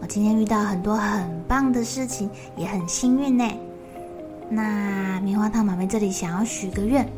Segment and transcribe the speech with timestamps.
[0.00, 3.44] 我今天遇到很多很棒的事情，也很幸运呢。
[4.48, 7.08] 那棉花糖妈咪这里想要许个愿，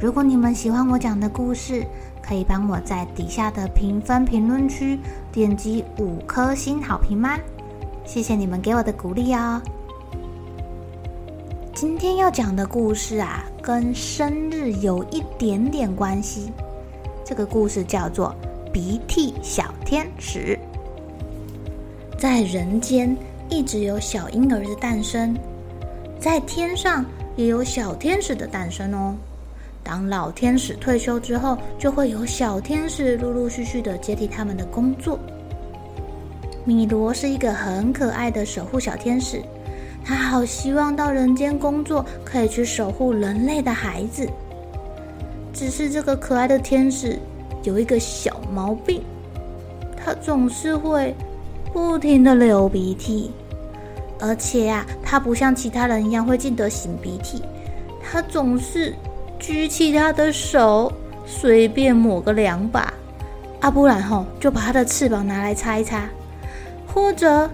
[0.00, 1.84] 如果你们喜欢我讲的故事，
[2.22, 4.98] 可以帮我在底下的评分评论区
[5.32, 7.38] 点击五颗星好评吗？
[8.04, 9.60] 谢谢你们给我的鼓励哦。
[11.74, 16.52] 今天要讲的故事啊，跟生日有一点点关系。
[17.24, 18.34] 这个故事叫做
[18.70, 20.58] 《鼻涕小天使》。
[22.18, 23.16] 在人间
[23.48, 25.38] 一直有小婴儿的诞生，
[26.18, 27.04] 在天上
[27.36, 29.14] 也有小天使的诞生哦。
[29.84, 35.16] 当老天使退休之后，就会有小天使陆陆续续的接替他们的工作。
[36.64, 39.40] 米罗是一个很可爱的守护小天使，
[40.04, 44.28] 他好希望到人间工作，可以去守护人类的孩子。
[45.52, 47.16] 只是这个可爱的天使
[47.62, 49.04] 有一个小毛病，
[49.96, 51.14] 他总是会。
[51.72, 53.30] 不停的流鼻涕，
[54.18, 57.42] 而且、啊，他不像其他人一样会记得擤鼻涕，
[58.02, 58.94] 他总是
[59.38, 60.92] 举起他的手，
[61.26, 62.92] 随便抹个两把，
[63.60, 66.08] 啊，不然吼就把他的翅膀拿来擦一擦，
[66.86, 67.48] 或者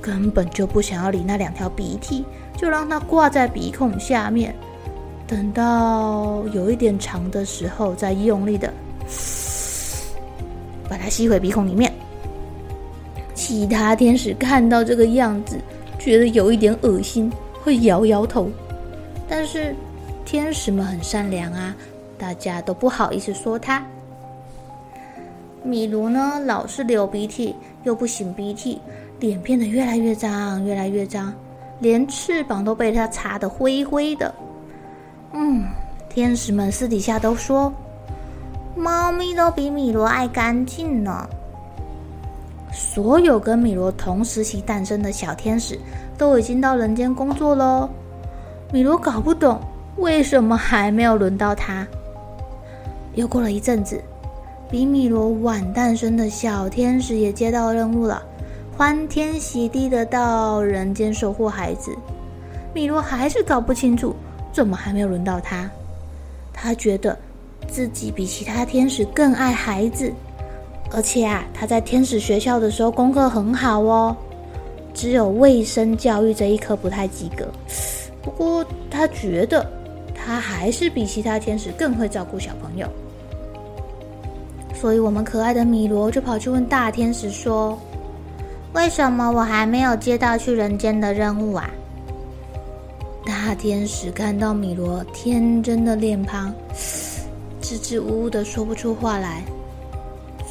[0.00, 2.24] 根本就不想要理那两条鼻涕，
[2.56, 4.54] 就让它挂在鼻孔下面，
[5.26, 8.72] 等到有一点长的时候，再用力的
[10.88, 11.90] 把它吸回鼻孔里面。
[13.46, 15.58] 其他天使看到这个样子，
[15.98, 17.30] 觉得有一点恶心，
[17.62, 18.48] 会摇摇头。
[19.28, 19.76] 但是
[20.24, 21.76] 天使们很善良啊，
[22.16, 23.84] 大家都不好意思说他。
[25.62, 28.80] 米罗呢，老是流鼻涕，又不擤鼻涕，
[29.20, 31.30] 脸变得越来越脏，越来越脏，
[31.80, 34.34] 连翅膀都被他擦得灰灰的。
[35.34, 35.66] 嗯，
[36.08, 37.70] 天使们私底下都说，
[38.74, 41.28] 猫咪都比米罗爱干净呢。
[42.74, 45.78] 所有跟米罗同时期诞生的小天使
[46.18, 47.88] 都已经到人间工作喽。
[48.72, 49.60] 米罗搞不懂
[49.96, 51.86] 为什么还没有轮到他。
[53.14, 54.02] 又过了一阵子，
[54.68, 58.20] 比米罗晚诞生的小天使也接到任务了，
[58.76, 61.96] 欢天喜地的到人间守护孩子。
[62.74, 64.16] 米罗还是搞不清楚
[64.52, 65.70] 怎么还没有轮到他。
[66.52, 67.16] 他觉得
[67.68, 70.12] 自己比其他天使更爱孩子。
[70.90, 74.16] 而且啊，他在天使学校的时候功课很好哦，
[74.92, 77.46] 只有卫生教育这一科不太及格。
[78.22, 79.66] 不过他觉得
[80.14, 82.88] 他还是比其他天使更会照顾小朋友，
[84.74, 87.76] 所以我们可爱的米罗就跑去问大天使说
[88.72, 91.68] ：“为什么我还没有接到去人间的任务啊？”
[93.26, 96.54] 大天使看到米罗天真的脸庞，
[97.60, 99.42] 支支吾吾的说不出话来。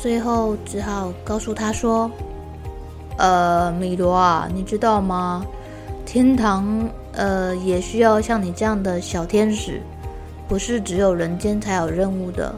[0.03, 2.11] 最后只好告诉他说
[3.17, 5.45] ：“呃，米罗啊，你知道吗？
[6.05, 6.67] 天堂
[7.13, 9.81] 呃也需要像你这样的小天使，
[10.45, 12.53] 不是只有人间才有任务的。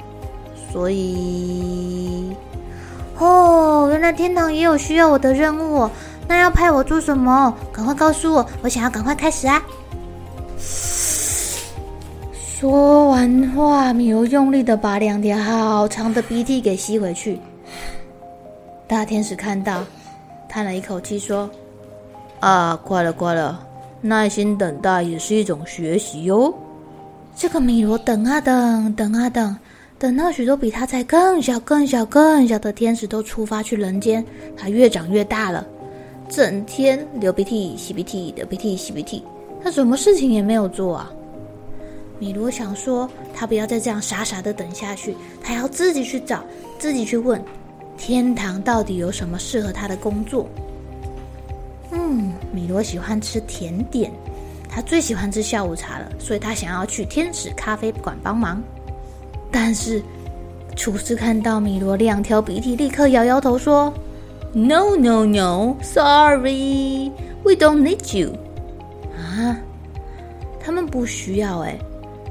[0.73, 2.35] 所以，
[3.19, 5.91] 哦，原来天堂也有需要我的任务哦。
[6.27, 7.55] 那要派我做什么？
[7.71, 9.61] 赶快告诉我，我想要赶快开始啊！”
[12.65, 17.39] 说完话，米罗用力的把两条好长的鼻涕给吸回去。
[18.87, 19.83] 大天使看到，
[20.49, 21.47] 叹了一口气说
[22.41, 23.63] ：“啊，快了，快了，
[24.01, 26.51] 耐心等待也是一种学习哟。”
[27.37, 29.55] 这个米罗等啊等，等啊等，
[29.99, 34.25] 等到许多比他才更小、更小、更小的天使都出发去人间，
[34.57, 35.63] 他越长越大了，
[36.27, 39.21] 整天流鼻涕、吸鼻涕、流鼻涕、吸鼻涕，
[39.63, 41.11] 他什么事情也没有做啊。
[42.19, 46.43] 米罗想说，他不要再这样傻傻的等下去，他要自己去找，
[46.79, 47.43] 自己去问，
[47.97, 50.47] 天堂到底有什么适合他的工作。
[51.91, 54.11] 嗯，米罗喜欢吃甜点，
[54.69, 58.61] 他最喜欢吃下午茶了，所以他想要去天使咖啡馆帮忙。
[59.51, 60.01] 但是
[60.75, 63.93] 厨师看到米罗两条鼻涕，立刻摇摇头说
[64.51, 67.11] ：“No, no, no, sorry,
[67.43, 68.33] we don't need you。”
[69.15, 69.57] 啊，
[70.59, 71.77] 他们不需要哎，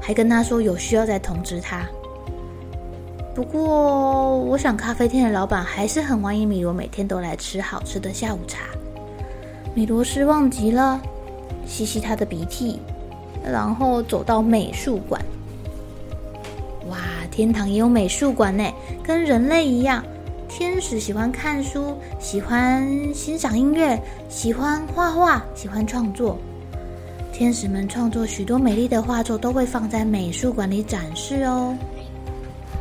[0.05, 1.83] 还跟他说有需要再通知他。
[3.33, 8.67] 不过，我想咖啡店的老板还是很欢迎米罗每天都来吃好吃的下午茶。
[9.73, 11.01] 米罗失望极了，
[11.65, 12.79] 吸吸他的鼻涕，
[13.43, 15.19] 然后走到美术馆。
[16.87, 16.99] 哇，
[17.31, 18.63] 天堂也有美术馆呢，
[19.01, 20.03] 跟人类一样，
[20.47, 23.99] 天使喜欢看书，喜欢欣赏音乐，
[24.29, 26.37] 喜欢画画，喜欢创作。
[27.37, 31.75] 天使们创作许多美丽的画作，都会放在美术馆里展示哦。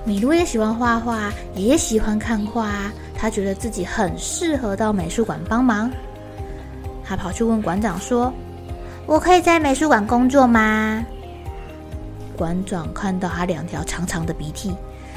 [0.04, 2.70] 米露也喜欢画画，也喜欢看画，
[3.16, 5.90] 他觉得自己很适合到美术馆帮忙。
[7.04, 8.32] 他跑去问馆长说
[9.06, 11.04] ：“我可以在美术馆工作吗？”
[12.38, 14.72] 馆长看到他两条长长的鼻涕，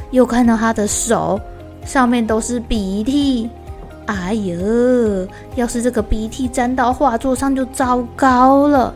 [0.09, 1.39] 又看到他的手
[1.85, 3.47] 上面都是鼻涕，
[4.07, 5.27] 哎呦！
[5.55, 8.91] 要是这个鼻涕沾到画作上就糟糕了。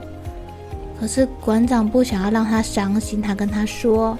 [1.01, 4.15] 可是馆长不想要让他伤心，他跟他说：“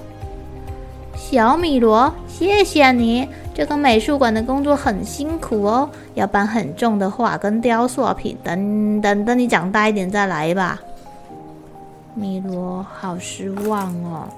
[1.14, 10.80] 小米罗，谢谢你。”这个美术馆的工作很辛苦哦，要搬很重的画跟雕塑品，等等等你长大一点再来吧。
[12.16, 14.28] 米罗好失望哦。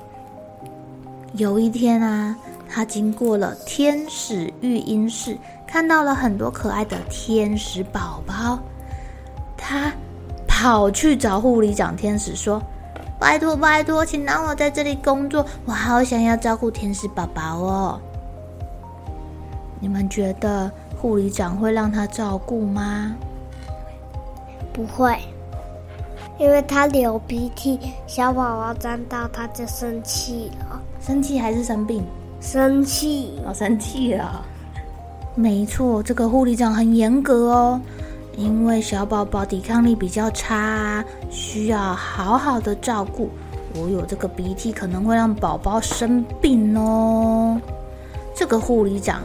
[1.33, 2.37] 有一天啊，
[2.69, 5.35] 他经过了天使育婴室，
[5.67, 8.59] 看到了很多可爱的天使宝宝，
[9.57, 9.91] 他
[10.65, 12.59] 跑去找护理长天使说
[13.21, 18.01] ：“拜托拜托，请让我在这里工作，我好想要照顾天使宝宝哦。”
[19.79, 23.15] 你们觉得护理长会让他照顾吗？
[24.73, 25.15] 不会，
[26.39, 30.81] 因为他流鼻涕，小宝宝沾到他就生气了。
[30.99, 32.03] 生气还是生病？
[32.41, 33.39] 生气。
[33.45, 34.43] 哦，生气了。
[35.35, 37.79] 没错，这个护理长很严格哦，
[38.37, 43.31] 因为小宝宝抵抗力比较差，需要好好的照顾。
[43.75, 47.61] 我有这个鼻涕，可能会让宝宝生病哦。
[48.35, 49.23] 这个护理长。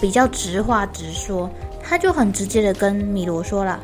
[0.00, 1.48] 比较直话直说，
[1.80, 3.78] 他就很直接的跟米罗说了：“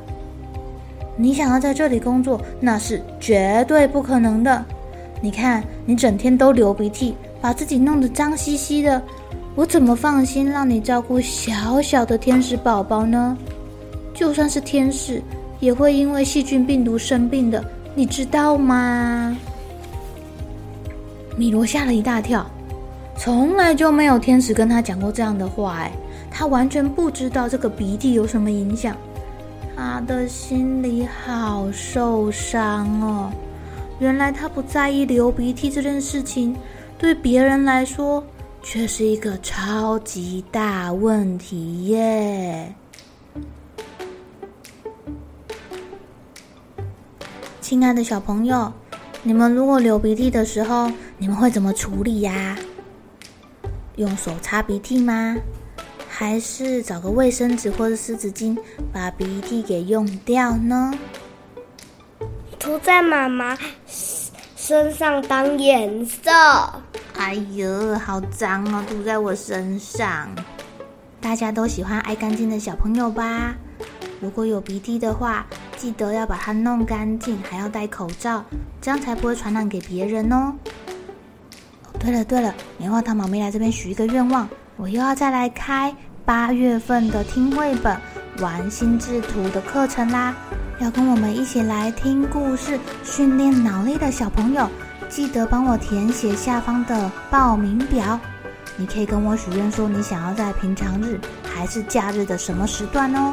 [1.16, 4.64] 你想要在这里工作，那是绝对不可能的。
[5.20, 9.00] 你看，你整天都流鼻涕，把自己弄得脏兮兮的，
[9.54, 13.38] 我怎么放心让你照顾小小的天使宝宝呢？
[14.18, 15.22] 就算是天使，
[15.60, 19.38] 也会因为细菌病毒生病的，你知道吗？”
[21.38, 22.44] 米罗吓了一大跳，
[23.16, 25.92] 从来就没有天使跟他讲过这样的话，哎。
[26.30, 28.96] 他完全不知道这个鼻涕有什么影响，
[29.74, 33.32] 他的心里好受伤哦。
[33.98, 36.54] 原来他不在意流鼻涕这件事情，
[36.98, 38.22] 对别人来说
[38.62, 42.72] 却是一个超级大问题耶。
[47.68, 48.72] 亲爱的小朋友，
[49.22, 52.56] 你们如果流鼻涕的时候，你们会怎么处理呀？
[53.96, 55.36] 用手擦鼻涕吗？
[56.08, 58.56] 还是找个卫生纸或者湿纸巾，
[58.90, 60.94] 把鼻涕给用掉呢？
[62.58, 63.54] 涂在妈妈
[64.56, 66.30] 身上当颜色。
[67.18, 68.82] 哎呦，好脏哦！
[68.88, 70.26] 涂在我身上。
[71.20, 73.54] 大家都喜欢爱干净的小朋友吧？
[74.20, 75.46] 如果有鼻涕的话，
[75.78, 78.44] 记得要把它弄干净，还要戴口罩，
[78.82, 80.52] 这样才不会传染给别人哦。
[82.00, 85.94] 对了对了，棉花糖妈咪来这边许一个愿望，我又要再来开。
[86.24, 87.96] 八月份的听绘本、
[88.40, 90.34] 玩心智图的课程啦，
[90.78, 94.68] 要跟我们一起来听故事、训练脑力的小朋友，
[95.08, 98.20] 记得帮我填写下方的报名表。
[98.76, 103.32] 你可以跟我许愿说，你想要在平常日还是假日的什么时段哦。